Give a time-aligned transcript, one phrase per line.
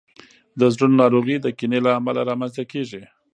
[0.59, 3.03] د زړونو ناروغۍ د کینې له امله رامنځته کیږي.